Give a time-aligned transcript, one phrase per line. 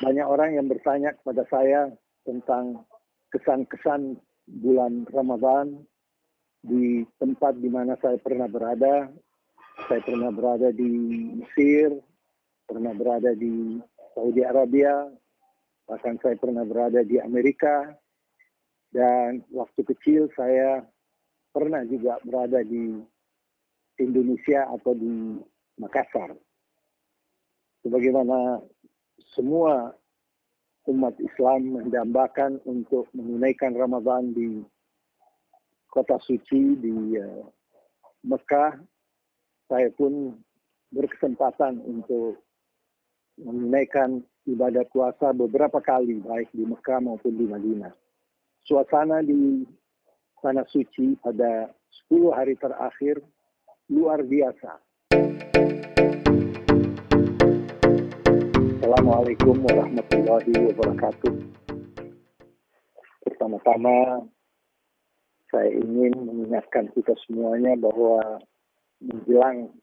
[0.00, 1.92] banyak orang yang bertanya kepada saya
[2.24, 2.86] tentang
[3.34, 4.16] kesan-kesan
[4.48, 5.84] bulan Ramadan
[6.62, 9.10] di tempat di mana saya pernah berada.
[9.88, 10.92] Saya pernah berada di
[11.32, 11.96] Mesir,
[12.68, 13.80] pernah berada di
[14.12, 15.08] Saudi Arabia,
[15.88, 17.90] bahkan saya pernah berada di Amerika,
[18.92, 20.84] dan waktu kecil saya
[21.50, 23.00] pernah juga berada di
[23.96, 25.40] Indonesia atau di
[25.80, 26.36] Makassar.
[27.82, 28.60] Sebagaimana
[29.32, 29.92] semua
[30.88, 34.60] umat Islam mendambakan untuk menunaikan Ramadan di
[35.92, 37.46] kota suci di uh,
[38.26, 38.80] Mekah,
[39.68, 40.36] saya pun
[40.92, 42.42] berkesempatan untuk
[43.40, 47.94] menunaikan ibadah puasa beberapa kali, baik di Mekah maupun di Madinah.
[48.66, 49.66] Suasana di
[50.42, 51.70] Tanah Suci pada
[52.10, 53.22] 10 hari terakhir
[53.90, 54.78] luar biasa.
[59.02, 61.34] Assalamualaikum warahmatullahi wabarakatuh.
[63.26, 64.22] Pertama-tama
[65.50, 68.38] saya ingin mengingatkan kita semuanya bahwa
[69.02, 69.74] menjelang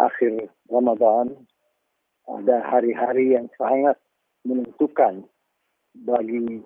[0.00, 1.44] akhir Ramadan
[2.24, 4.00] ada hari-hari yang sangat
[4.48, 5.28] menentukan
[6.00, 6.64] bagi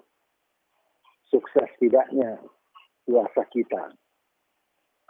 [1.35, 2.39] sukses tidaknya
[3.11, 3.91] puasa kita.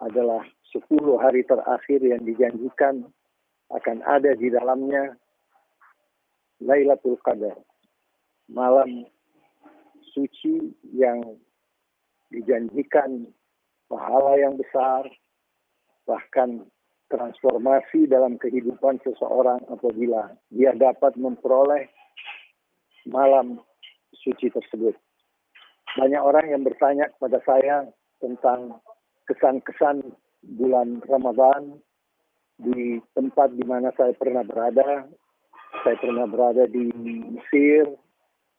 [0.00, 0.88] Adalah 10
[1.20, 3.04] hari terakhir yang dijanjikan
[3.76, 5.20] akan ada di dalamnya
[6.60, 7.56] Lailatul Qadar,
[8.52, 9.08] malam
[10.12, 11.40] suci yang
[12.28, 13.26] dijanjikan
[13.88, 15.08] pahala yang besar,
[16.04, 16.68] bahkan
[17.10, 21.90] transformasi dalam kehidupan seseorang apabila dia dapat memperoleh
[23.10, 23.58] malam
[24.14, 24.94] suci tersebut.
[25.98, 27.76] Banyak orang yang bertanya kepada saya
[28.22, 28.78] tentang
[29.26, 30.14] kesan-kesan
[30.54, 31.82] bulan Ramadan
[32.60, 35.08] di tempat di mana saya pernah berada,
[35.70, 36.90] saya pernah berada di
[37.30, 37.86] Mesir,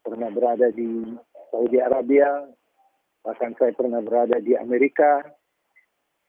[0.01, 1.03] pernah berada di
[1.51, 2.47] Saudi Arabia,
[3.21, 5.21] bahkan saya pernah berada di Amerika,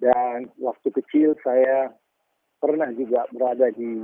[0.03, 1.95] dan waktu kecil saya
[2.59, 4.03] pernah juga berada di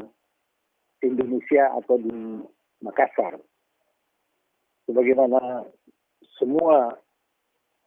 [1.03, 2.19] Indonesia atau di
[2.83, 3.39] Makassar.
[4.87, 5.67] Sebagaimana
[6.39, 6.95] semua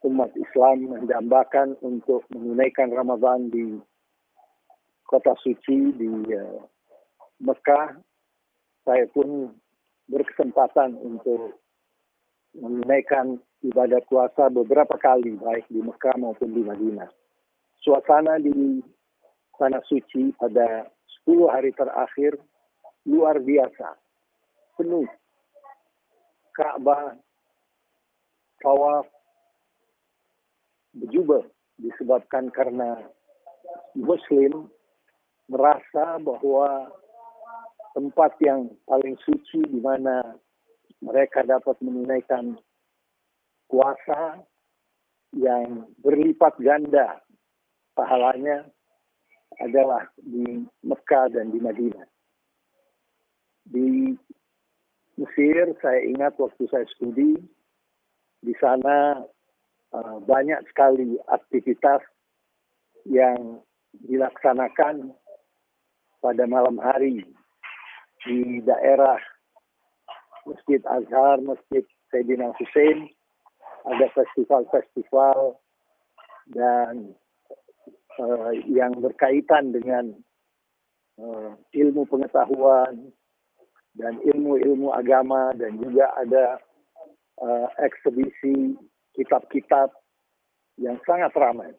[0.04, 3.80] umat Islam mendambakan untuk menunaikan Ramadan di
[5.08, 6.62] kota suci di uh,
[7.42, 8.11] Mekah
[8.86, 9.54] saya pun
[10.10, 11.56] berkesempatan untuk
[12.58, 17.10] menunaikan ibadah puasa beberapa kali, baik di Mekah maupun di Madinah.
[17.82, 18.82] Suasana di
[19.56, 20.90] Tanah Suci pada
[21.26, 22.34] 10 hari terakhir
[23.06, 23.94] luar biasa,
[24.78, 25.06] penuh.
[26.52, 27.16] Ka'bah,
[28.60, 29.08] tawaf,
[30.98, 31.48] berjubah
[31.80, 33.00] disebabkan karena
[33.96, 34.68] Muslim
[35.48, 36.92] merasa bahwa
[37.92, 40.36] tempat yang paling suci di mana
[41.02, 42.56] mereka dapat menunaikan
[43.68, 44.44] puasa
[45.36, 47.24] yang berlipat ganda
[47.96, 48.68] pahalanya
[49.60, 52.08] adalah di Mekah dan di Madinah.
[53.68, 54.16] Di
[55.20, 57.38] Mesir saya ingat waktu saya studi
[58.42, 59.22] di sana
[59.94, 62.02] uh, banyak sekali aktivitas
[63.06, 63.62] yang
[64.08, 65.14] dilaksanakan
[66.22, 67.26] pada malam hari
[68.26, 69.18] di daerah
[70.46, 73.10] Masjid Azhar, Masjid Sayyidina Hussein,
[73.86, 75.58] ada festival-festival
[76.54, 77.14] dan
[78.18, 80.14] uh, yang berkaitan dengan
[81.18, 83.14] uh, ilmu pengetahuan
[83.98, 86.62] dan ilmu-ilmu agama dan juga ada
[87.42, 88.78] uh, eksebisi
[89.18, 89.92] kitab-kitab
[90.80, 91.72] yang sangat ramai.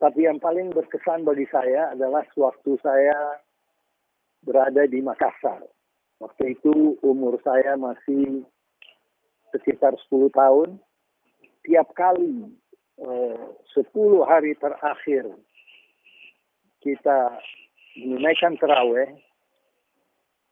[0.00, 3.36] Tapi yang paling berkesan bagi saya adalah sewaktu saya
[4.44, 5.64] berada di Makassar.
[6.20, 8.44] Waktu itu umur saya masih
[9.52, 10.68] sekitar 10 tahun.
[11.64, 12.48] Tiap kali
[13.00, 13.40] eh,
[13.76, 15.28] 10 hari terakhir
[16.80, 17.36] kita
[18.00, 19.12] menunaikan terawih,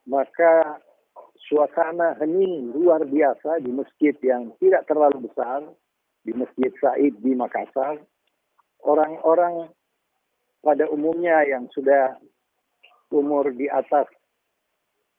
[0.05, 0.81] maka
[1.49, 5.65] suasana hening luar biasa di masjid yang tidak terlalu besar,
[6.29, 7.97] di Masjid Said di Makassar.
[8.85, 9.73] Orang-orang
[10.61, 12.21] pada umumnya yang sudah
[13.13, 14.07] umur di atas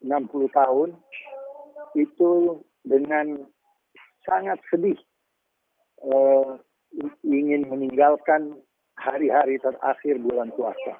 [0.01, 0.89] 60 tahun
[1.97, 3.43] itu dengan
[4.23, 4.99] sangat sedih
[6.05, 6.55] uh,
[7.25, 8.57] ingin meninggalkan
[8.99, 10.99] hari-hari terakhir bulan puasa.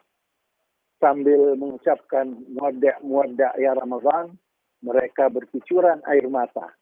[1.00, 4.36] Sambil mengucapkan muadda muadda ya Ramadan,
[4.83, 6.75] mereka berkucuran air mata.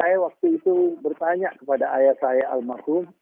[0.00, 3.12] Saya waktu itu bertanya kepada ayah saya almarhum,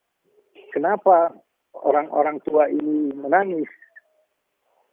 [0.71, 1.35] kenapa
[1.75, 3.67] orang-orang tua ini menangis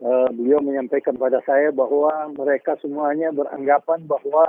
[0.01, 4.47] uh, beliau menyampaikan pada saya bahwa mereka semuanya beranggapan bahwa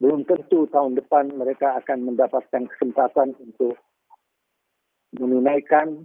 [0.00, 3.78] belum tentu tahun depan mereka akan mendapatkan kesempatan untuk
[5.16, 6.04] menunaikan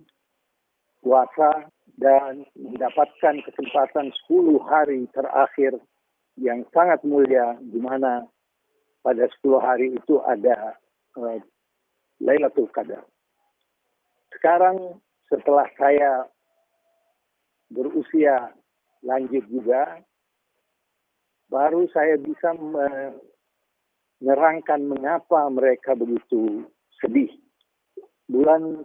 [1.04, 1.68] puasa
[2.00, 5.75] dan mendapatkan kesempatan 10 hari terakhir
[6.40, 8.24] yang sangat mulia di mana
[9.04, 10.78] pada 10 hari itu ada
[11.19, 11.38] uh,
[12.22, 13.04] Lailatul Qadar.
[14.31, 16.30] Sekarang setelah saya
[17.72, 18.52] berusia
[19.02, 20.04] lanjut juga,
[21.48, 22.54] baru saya bisa
[24.20, 26.68] menerangkan mengapa mereka begitu
[27.00, 27.32] sedih.
[28.28, 28.84] Bulan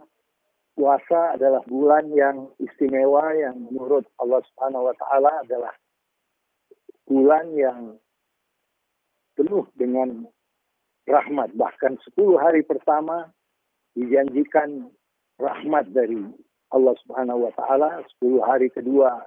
[0.75, 5.75] puasa adalah bulan yang istimewa yang menurut Allah Subhanahu wa taala adalah
[7.07, 7.95] bulan yang
[9.37, 10.27] penuh dengan
[11.07, 11.55] rahmat.
[11.55, 13.31] Bahkan 10 hari pertama
[13.95, 14.91] dijanjikan
[15.39, 16.19] rahmat dari
[16.71, 19.23] Allah Subhanahu wa taala, 10 hari kedua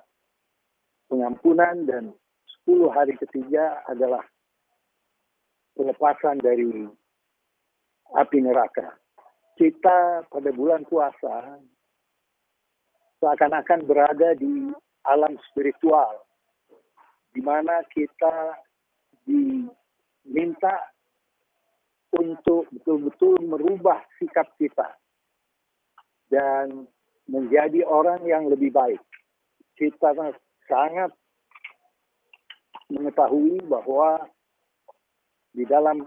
[1.09, 2.05] pengampunan dan
[2.69, 4.23] 10 hari ketiga adalah
[5.75, 6.87] pelepasan dari
[8.15, 8.95] api neraka.
[9.57, 11.61] Kita pada bulan puasa
[13.21, 14.73] seakan-akan berada di
[15.05, 16.25] alam spiritual,
[17.33, 18.57] di mana kita
[19.25, 20.77] diminta
[22.17, 24.97] untuk betul-betul merubah sikap kita.
[26.31, 26.89] Dan
[27.31, 28.99] menjadi orang yang lebih baik.
[29.79, 30.13] Kita
[30.67, 31.15] sangat
[32.91, 34.27] mengetahui bahwa
[35.55, 36.05] di dalam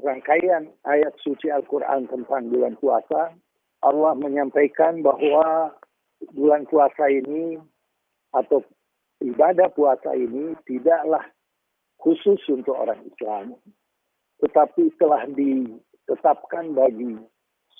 [0.00, 3.36] rangkaian ayat suci Al-Quran tentang bulan puasa,
[3.84, 5.76] Allah menyampaikan bahwa
[6.32, 7.60] bulan puasa ini
[8.32, 8.64] atau
[9.20, 11.22] ibadah puasa ini tidaklah
[12.00, 13.54] khusus untuk orang Islam,
[14.40, 17.20] tetapi telah ditetapkan bagi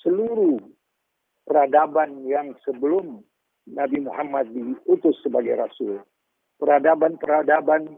[0.05, 0.61] seluruh
[1.45, 3.21] peradaban yang sebelum
[3.69, 6.01] Nabi Muhammad diutus sebagai Rasul.
[6.61, 7.97] Peradaban-peradaban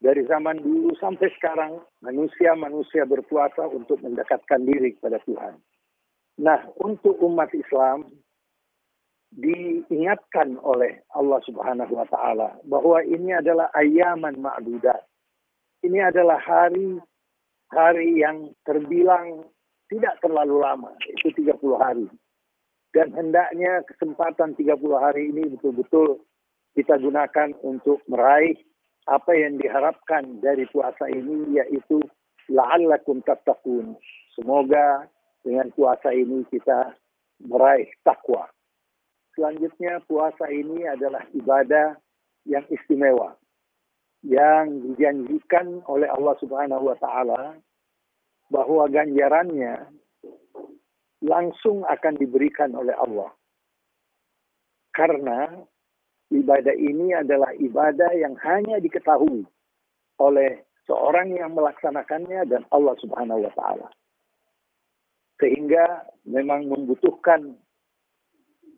[0.00, 5.56] dari zaman dulu sampai sekarang manusia-manusia berpuasa untuk mendekatkan diri kepada Tuhan.
[6.36, 8.04] Nah, untuk umat Islam
[9.32, 15.00] diingatkan oleh Allah Subhanahu wa taala bahwa ini adalah ayaman ma'dudat.
[15.84, 17.00] Ini adalah hari
[17.72, 19.48] hari yang terbilang
[19.86, 22.06] tidak terlalu lama, itu 30 hari.
[22.96, 26.24] Dan hendaknya kesempatan 30 hari ini betul-betul
[26.72, 28.56] kita gunakan untuk meraih
[29.04, 32.00] apa yang diharapkan dari puasa ini yaitu
[32.48, 34.00] la'allakum tattaqun.
[34.32, 35.04] Semoga
[35.44, 36.96] dengan puasa ini kita
[37.44, 38.48] meraih takwa.
[39.36, 42.00] Selanjutnya puasa ini adalah ibadah
[42.48, 43.36] yang istimewa
[44.24, 47.60] yang dijanjikan oleh Allah Subhanahu wa taala
[48.48, 49.84] bahwa ganjarannya
[51.24, 53.32] langsung akan diberikan oleh Allah.
[54.92, 55.52] Karena
[56.32, 59.44] ibadah ini adalah ibadah yang hanya diketahui
[60.20, 63.88] oleh seorang yang melaksanakannya dan Allah Subhanahu wa taala.
[65.36, 67.60] Sehingga memang membutuhkan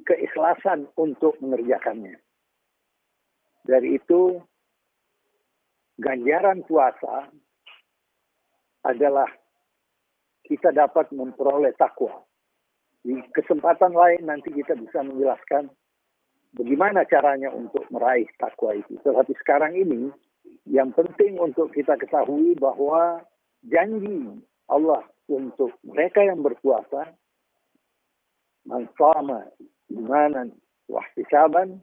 [0.02, 2.18] keikhlasan untuk mengerjakannya.
[3.62, 4.40] Dari itu
[6.00, 7.28] ganjaran puasa
[8.88, 9.28] adalah
[10.48, 12.24] kita dapat memperoleh takwa.
[13.08, 15.72] Di kesempatan lain nanti kita bisa menjelaskan
[16.52, 19.00] bagaimana caranya untuk meraih takwa itu.
[19.00, 20.12] Tetapi sekarang ini
[20.68, 23.24] yang penting untuk kita ketahui bahwa
[23.64, 24.28] janji
[24.68, 27.16] Allah untuk mereka yang berpuasa
[28.68, 29.48] man sama
[29.88, 30.52] imanan
[30.92, 31.80] wa ihtisaban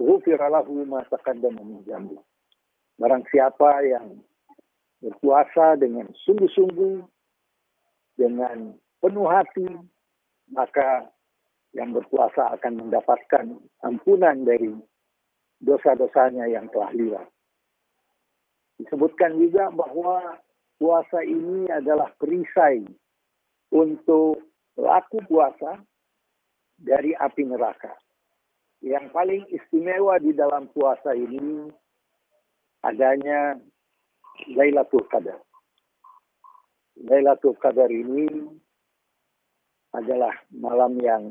[0.00, 2.16] ghufira lahu ma taqaddama min.
[2.96, 4.24] Barang siapa yang
[5.04, 7.04] berpuasa dengan sungguh-sungguh
[8.16, 8.72] dengan
[9.04, 9.91] penuh hati
[10.52, 11.08] maka
[11.72, 14.76] yang berpuasa akan mendapatkan ampunan dari
[15.64, 17.28] dosa-dosanya yang telah lewat.
[18.76, 20.36] Disebutkan juga bahwa
[20.76, 22.84] puasa ini adalah perisai
[23.72, 24.42] untuk
[24.76, 25.80] pelaku puasa
[26.76, 27.94] dari api neraka.
[28.82, 31.70] Yang paling istimewa di dalam puasa ini
[32.82, 33.54] adanya
[34.50, 35.38] Lailatul Qadar.
[37.06, 38.26] Lailatul Qadar ini
[39.92, 41.22] adalah malam yang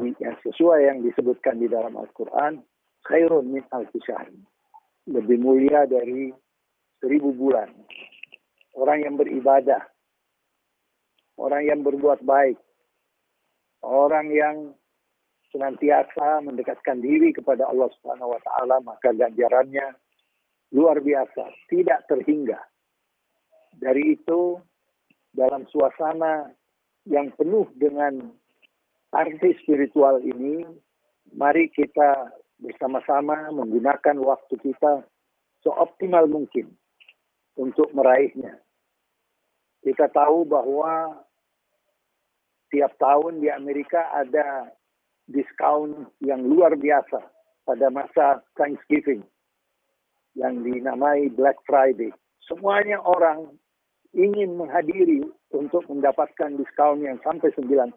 [0.00, 2.64] yang sesuai yang disebutkan di dalam Al-Quran,
[3.04, 4.00] khairun min alfi
[5.04, 6.32] Lebih mulia dari
[6.96, 7.68] seribu bulan.
[8.72, 9.84] Orang yang beribadah,
[11.36, 12.56] orang yang berbuat baik,
[13.84, 14.56] orang yang
[15.52, 19.92] senantiasa mendekatkan diri kepada Allah Subhanahu wa taala, maka ganjarannya
[20.72, 22.56] luar biasa, tidak terhingga.
[23.76, 24.56] Dari itu
[25.36, 26.48] dalam suasana
[27.06, 28.30] yang penuh dengan
[29.12, 30.64] arti spiritual ini,
[31.34, 32.30] mari kita
[32.62, 35.02] bersama-sama menggunakan waktu kita
[35.66, 36.70] seoptimal mungkin
[37.58, 38.62] untuk meraihnya.
[39.82, 41.26] Kita tahu bahwa
[42.70, 44.70] tiap tahun di Amerika ada
[45.26, 47.18] diskon yang luar biasa
[47.66, 49.26] pada masa Thanksgiving
[50.38, 52.14] yang dinamai Black Friday.
[52.46, 53.58] Semuanya orang
[54.12, 57.96] ingin menghadiri untuk mendapatkan diskon yang sampai 90%.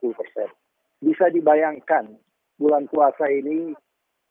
[1.03, 2.15] Bisa dibayangkan
[2.55, 3.75] bulan puasa ini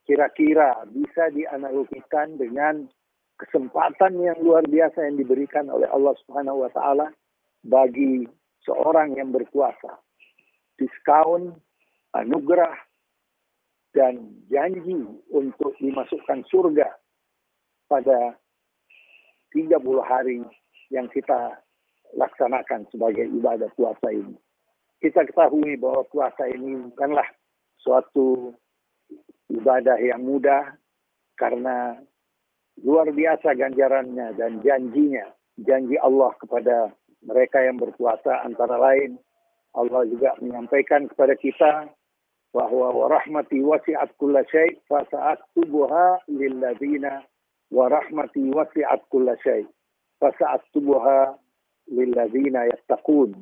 [0.04, 2.88] kira-kira bisa dianalogikan dengan
[3.40, 7.08] kesempatan yang luar biasa yang diberikan oleh Allah Subhanahu wa taala
[7.64, 8.28] bagi
[8.64, 10.00] seorang yang berkuasa.
[10.76, 11.56] Diskaun,
[12.16, 12.74] anugerah,
[13.94, 16.88] dan janji untuk dimasukkan surga
[17.86, 18.34] pada
[19.54, 20.42] 30 hari
[20.90, 21.63] yang kita
[22.14, 24.34] laksanakan sebagai ibadah puasa ini.
[25.02, 27.26] Kita ketahui bahwa puasa ini bukanlah
[27.82, 28.54] suatu
[29.52, 30.72] ibadah yang mudah
[31.36, 31.98] karena
[32.80, 35.28] luar biasa ganjarannya dan janjinya.
[35.54, 36.90] Janji Allah kepada
[37.22, 39.22] mereka yang berpuasa antara lain
[39.74, 41.90] Allah juga menyampaikan kepada kita
[42.54, 47.26] bahwa warahmati wasi'at kulla syai' fa sa'aktubuha lil ladzina
[47.74, 49.66] warahmati wasi'at kulla syai'
[50.22, 51.34] fa sa'aktubuha
[51.90, 53.34] lil ladzina yattaqun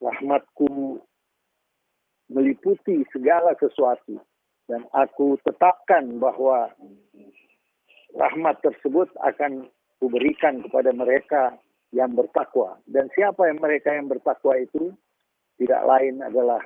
[0.00, 1.00] rahmatku
[2.30, 4.20] meliputi segala sesuatu
[4.70, 6.70] dan aku tetapkan bahwa
[8.14, 9.66] rahmat tersebut akan
[9.98, 11.58] kuberikan kepada mereka
[11.90, 12.78] yang bertakwa.
[12.86, 14.94] Dan siapa yang mereka yang bertakwa itu?
[15.58, 16.62] Tidak lain adalah,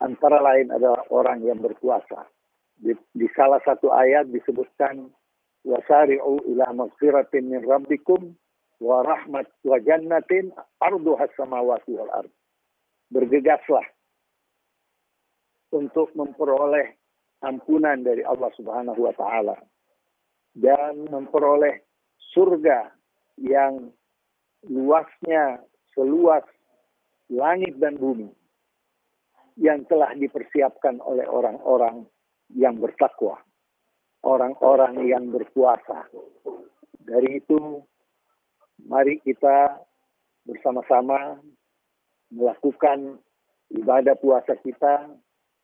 [0.00, 2.24] antara lain adalah orang yang berpuasa.
[2.78, 5.10] Di, di salah satu ayat disebutkan,
[5.66, 8.38] wasari'u ila maghfiratin min rabbikum
[8.78, 12.32] wa rahmat wa jannatin arduha samawati wal ard.
[13.08, 13.84] Bergegaslah
[15.72, 16.96] untuk memperoleh
[17.42, 19.56] ampunan dari Allah Subhanahu wa taala
[20.56, 21.84] dan memperoleh
[22.34, 22.90] surga
[23.38, 23.94] yang
[24.66, 25.62] luasnya
[25.94, 26.42] seluas
[27.30, 28.32] langit dan bumi
[29.58, 32.06] yang telah dipersiapkan oleh orang-orang
[32.54, 33.42] yang bertakwa,
[34.22, 36.06] orang-orang yang berpuasa.
[37.02, 37.82] Dari itu,
[38.86, 39.82] mari kita
[40.46, 41.40] bersama-sama
[42.30, 43.18] melakukan
[43.74, 45.10] ibadah puasa kita,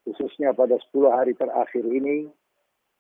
[0.05, 2.29] khususnya pada 10 hari terakhir ini,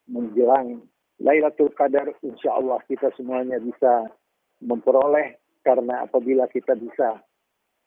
[0.08, 0.84] menjelang
[1.22, 4.10] Lailatul Qadar insya Allah kita semuanya bisa
[4.60, 7.22] memperoleh karena apabila kita bisa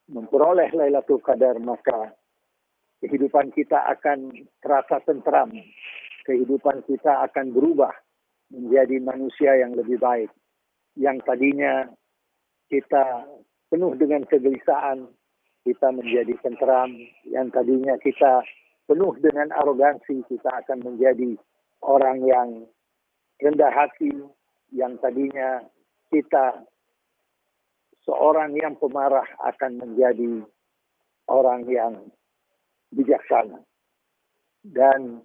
[0.08, 2.16] memperoleh Lailatul Qadar maka
[3.04, 4.32] kehidupan kita akan
[4.64, 5.54] terasa tentram,
[6.26, 7.94] kehidupan kita akan berubah
[8.50, 10.32] menjadi manusia yang lebih baik.
[10.98, 11.86] Yang tadinya
[12.68, 13.28] kita
[13.72, 15.08] penuh dengan kegelisahan,
[15.68, 16.92] kita menjadi tentram.
[17.28, 18.44] Yang tadinya kita
[18.88, 21.36] penuh dengan arogansi, kita akan menjadi
[21.84, 22.50] orang yang
[23.44, 24.12] rendah hati
[24.74, 25.64] yang tadinya
[26.12, 26.66] kita
[28.04, 30.44] seorang yang pemarah akan menjadi
[31.28, 31.94] orang yang
[32.92, 33.64] bijaksana.
[34.64, 35.24] Dan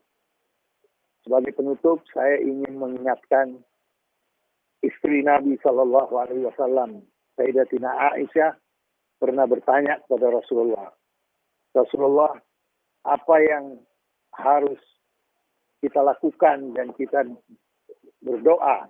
[1.22, 3.62] sebagai penutup saya ingin mengingatkan
[4.82, 7.06] istri Nabi Shallallahu Alaihi Wasallam
[7.42, 8.54] Sayyidatina Aisyah
[9.18, 10.94] pernah bertanya kepada Rasulullah,
[11.74, 12.38] Rasulullah
[13.02, 13.82] apa yang
[14.30, 14.78] harus
[15.82, 17.26] kita lakukan dan kita
[18.22, 18.86] berdoa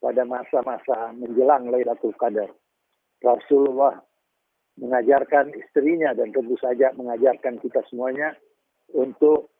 [0.00, 2.48] pada masa-masa menjelang Lailatul Qadar.
[3.20, 4.00] Rasulullah
[4.80, 8.32] mengajarkan istrinya dan tentu saja mengajarkan kita semuanya
[8.96, 9.52] untuk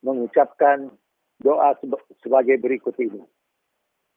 [0.00, 0.88] mengucapkan
[1.44, 1.76] doa
[2.24, 3.20] sebagai berikut ini.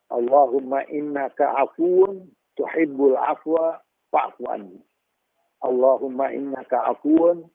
[0.07, 3.79] Allahumma innaka afuun tuhibbul afwa
[4.11, 4.83] fa'fu anni.
[5.63, 7.47] Allahumma innaka afuun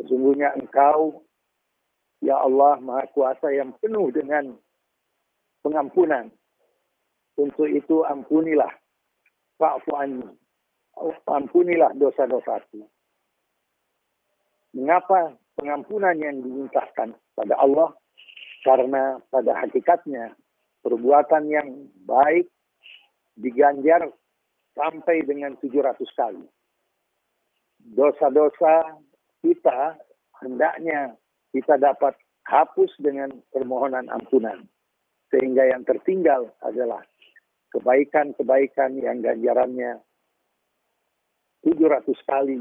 [0.00, 1.20] sesungguhnya engkau
[2.24, 4.56] ya Allah Maha Kuasa yang penuh dengan
[5.60, 6.32] pengampunan.
[7.36, 8.72] Untuk itu ampunilah
[9.60, 10.32] fa'fu anni.
[11.28, 12.86] Ampunilah dosa-dosaku.
[14.74, 17.92] Mengapa pengampunan yang dimintakan pada Allah?
[18.64, 20.32] Karena pada hakikatnya
[20.80, 21.68] perbuatan yang
[22.08, 22.48] baik
[23.38, 24.06] diganjar
[24.74, 26.44] sampai dengan 700 kali.
[27.94, 28.98] Dosa-dosa
[29.44, 29.98] kita
[30.40, 31.14] hendaknya
[31.54, 32.16] kita dapat
[32.48, 34.66] hapus dengan permohonan ampunan.
[35.32, 37.02] Sehingga yang tertinggal adalah
[37.74, 39.98] kebaikan-kebaikan yang ganjarannya
[41.66, 42.60] 700 kali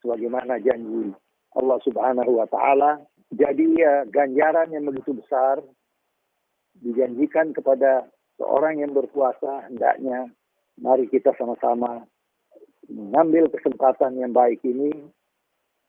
[0.00, 1.12] sebagaimana janji
[1.54, 3.02] Allah Subhanahu wa taala.
[3.34, 5.58] Jadi ya ganjaran yang begitu besar
[6.78, 8.06] dijanjikan kepada
[8.38, 10.30] seorang yang berpuasa hendaknya
[10.80, 12.02] mari kita sama-sama
[12.90, 14.92] mengambil kesempatan yang baik ini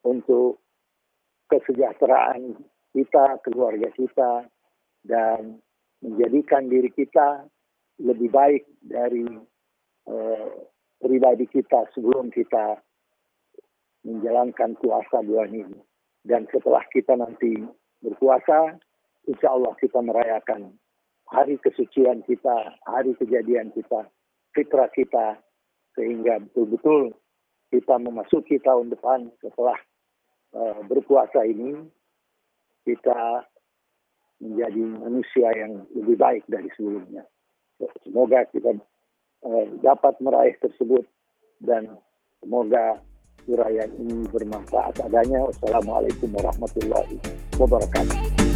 [0.06, 0.62] untuk
[1.52, 2.56] kesejahteraan
[2.96, 4.48] kita, keluarga kita,
[5.04, 5.60] dan
[6.00, 7.46] menjadikan diri kita
[8.00, 9.26] lebih baik dari
[10.08, 10.50] uh,
[11.02, 12.80] pribadi kita sebelum kita
[14.06, 15.80] menjalankan puasa bulan ini.
[16.26, 17.62] Dan setelah kita nanti
[18.02, 18.78] berpuasa,
[19.30, 20.74] insya Allah kita merayakan
[21.30, 24.10] hari kesucian kita, hari kejadian kita,
[24.54, 25.42] fitrah kita,
[25.98, 27.16] sehingga betul-betul
[27.74, 29.78] kita memasuki tahun depan setelah
[30.54, 31.82] uh, berpuasa ini,
[32.86, 33.50] kita
[34.40, 37.26] menjadi manusia yang lebih baik dari sebelumnya.
[38.06, 38.78] Semoga kita
[39.44, 41.04] uh, dapat meraih tersebut
[41.64, 41.90] dan
[42.40, 43.02] semoga
[43.50, 45.46] uraian ini bermanfaat adanya.
[45.50, 47.18] Wassalamualaikum warahmatullahi
[47.58, 48.55] wabarakatuh.